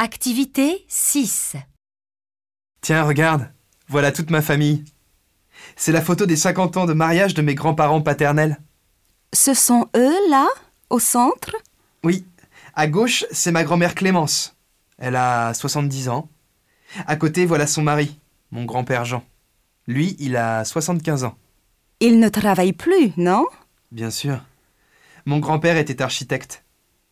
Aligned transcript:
Activité 0.00 0.84
6. 0.86 1.56
Tiens, 2.82 3.02
regarde, 3.02 3.50
voilà 3.88 4.12
toute 4.12 4.30
ma 4.30 4.42
famille. 4.42 4.84
C'est 5.74 5.90
la 5.90 6.00
photo 6.00 6.24
des 6.24 6.36
50 6.36 6.76
ans 6.76 6.86
de 6.86 6.92
mariage 6.92 7.34
de 7.34 7.42
mes 7.42 7.56
grands-parents 7.56 8.00
paternels. 8.00 8.60
Ce 9.32 9.54
sont 9.54 9.88
eux, 9.96 10.30
là, 10.30 10.46
au 10.88 11.00
centre? 11.00 11.56
Oui, 12.04 12.24
à 12.76 12.86
gauche, 12.86 13.24
c'est 13.32 13.50
ma 13.50 13.64
grand-mère 13.64 13.96
Clémence. 13.96 14.54
Elle 14.98 15.16
a 15.16 15.52
70 15.52 16.10
ans. 16.10 16.28
À 17.08 17.16
côté, 17.16 17.44
voilà 17.44 17.66
son 17.66 17.82
mari, 17.82 18.20
mon 18.52 18.64
grand-père 18.64 19.04
Jean. 19.04 19.24
Lui, 19.88 20.14
il 20.20 20.36
a 20.36 20.64
75 20.64 21.24
ans. 21.24 21.36
Ils 21.98 22.20
ne 22.20 22.28
travaillent 22.28 22.72
plus, 22.72 23.10
non? 23.16 23.44
Bien 23.90 24.10
sûr. 24.10 24.38
Mon 25.26 25.40
grand-père 25.40 25.76
était 25.76 26.02
architecte. 26.02 26.62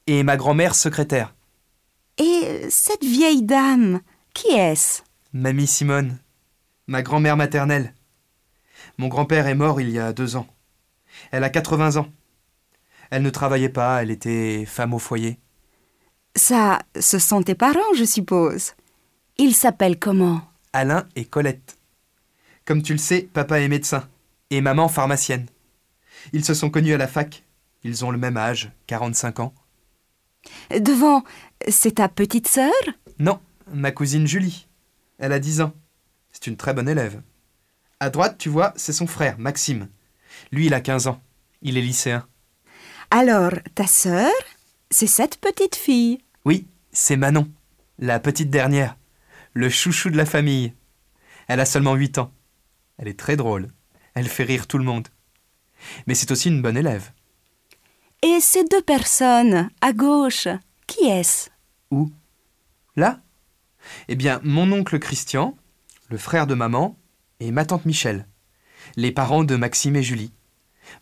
Et 0.07 0.23
ma 0.23 0.37
grand-mère 0.37 0.77
secrétaire. 0.77 1.35
Et 2.67 2.71
cette 2.71 3.05
vieille 3.05 3.45
dame, 3.45 4.01
qui 4.35 4.49
est-ce? 4.49 5.03
Mamie 5.33 5.69
Simone. 5.69 6.19
Ma 6.89 7.01
grand-mère 7.01 7.37
maternelle. 7.37 7.95
Mon 8.99 9.07
grand-père 9.07 9.47
est 9.47 9.55
mort 9.55 9.81
il 9.81 9.89
y 9.91 10.01
a 10.01 10.13
deux 10.13 10.35
ans. 10.35 10.49
Elle 11.31 11.45
a 11.45 11.49
80 11.49 11.95
ans. 11.95 12.09
Elle 13.11 13.23
ne 13.23 13.31
travaillait 13.31 13.69
pas, 13.69 14.03
elle 14.03 14.11
était 14.11 14.65
femme 14.67 14.95
au 14.95 14.99
foyer. 14.99 15.39
Ça, 16.35 16.81
ce 16.99 17.21
sont 17.21 17.41
tes 17.41 17.55
parents, 17.55 17.95
je 17.97 18.05
suppose. 18.05 18.73
Ils 19.39 19.55
s'appellent 19.55 20.01
comment? 20.01 20.43
Alain 20.73 21.07
et 21.15 21.25
Colette. 21.25 21.79
Comme 22.65 22.83
tu 22.83 22.95
le 22.95 22.99
sais, 22.99 23.29
papa 23.33 23.61
est 23.61 23.69
médecin 23.69 24.09
et 24.51 24.61
maman 24.61 24.89
pharmacienne. 24.89 25.47
Ils 26.33 26.45
se 26.45 26.55
sont 26.55 26.71
connus 26.71 26.95
à 26.95 26.99
la 26.99 27.07
fac. 27.07 27.45
Ils 27.85 28.05
ont 28.05 28.11
le 28.11 28.19
même 28.19 28.37
âge, 28.37 28.73
45 28.89 29.39
ans. 29.39 29.55
Devant, 30.71 31.25
c'est 31.69 31.97
ta 31.97 32.09
petite 32.09 32.49
sœur? 32.49 32.73
Non, 33.19 33.41
ma 33.73 33.93
cousine 33.93 34.27
Julie. 34.27 34.67
Elle 35.19 35.33
a 35.33 35.39
10 35.39 35.61
ans. 35.63 35.73
C'est 36.33 36.47
une 36.47 36.57
très 36.57 36.75
bonne 36.75 36.89
élève. 36.89 37.23
À 38.01 38.11
droite, 38.11 38.37
tu 38.39 38.49
vois, 38.49 38.75
c'est 38.77 38.93
son 38.93 39.07
frère, 39.07 39.39
Maxime. 39.39 39.89
Lui, 40.53 40.67
il 40.67 40.75
a 40.75 40.81
15 40.81 41.07
ans. 41.07 41.23
Il 41.63 41.79
est 41.79 41.83
lycéen. 41.83 42.27
Alors, 43.11 43.53
ta 43.75 43.87
sœur, 43.87 44.33
c'est 44.91 45.07
cette 45.07 45.39
petite 45.39 45.77
fille? 45.77 46.19
Oui, 46.45 46.67
c'est 46.93 47.17
Manon, 47.17 47.51
la 47.99 48.21
petite 48.21 48.51
dernière, 48.51 48.97
le 49.55 49.71
chouchou 49.71 50.11
de 50.11 50.17
la 50.17 50.27
famille. 50.27 50.75
Elle 51.49 51.61
a 51.61 51.65
seulement 51.65 51.95
8 51.95 52.19
ans. 52.19 52.33
Elle 52.99 53.09
est 53.09 53.19
très 53.19 53.37
drôle. 53.37 53.69
Elle 54.15 54.29
fait 54.29 54.45
rire 54.45 54.67
tout 54.67 54.79
le 54.79 54.85
monde. 54.85 55.09
Mais 56.07 56.15
c'est 56.15 56.31
aussi 56.31 56.49
une 56.49 56.63
bonne 56.63 56.77
élève. 56.77 57.13
Et 58.23 58.41
ces 58.41 58.65
deux 58.65 58.83
personnes, 58.83 59.69
à 59.81 59.93
gauche, 59.93 60.49
qui 60.87 61.05
est-ce? 61.05 61.51
Où? 61.91 62.11
Là? 62.97 63.21
Eh 64.09 64.17
bien, 64.17 64.41
mon 64.43 64.71
oncle 64.73 64.99
Christian, 64.99 65.57
le 66.09 66.19
frère 66.19 66.47
de 66.47 66.55
maman, 66.55 66.97
et 67.41 67.51
ma 67.51 67.65
tante 67.65 67.85
Michel, 67.85 68.27
les 68.97 69.13
parents 69.13 69.45
de 69.45 69.57
Maxime 69.57 69.97
et 69.97 70.03
Julie. 70.03 70.33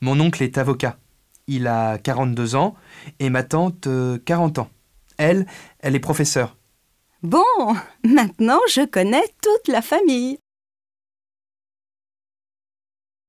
Mon 0.01 0.19
oncle 0.21 0.43
est 0.43 0.59
avocat. 0.59 0.99
Il 1.47 1.67
a 1.67 1.99
42 1.99 2.57
ans 2.57 2.75
et 3.19 3.31
ma 3.31 3.43
tante 3.43 3.87
euh, 3.87 4.19
40 4.25 4.59
ans. 4.59 4.71
Elle, 5.19 5.47
elle 5.81 5.95
est 5.95 6.01
professeure. 6.01 6.57
Bon, 7.23 7.45
maintenant 8.05 8.61
je 8.69 8.85
connais 8.87 9.25
toute 9.43 9.69
la 9.69 9.83
famille. 9.83 10.39